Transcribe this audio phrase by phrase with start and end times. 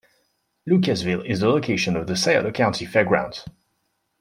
[0.67, 3.45] Lucasville is the location of the Scioto County Fairgrounds.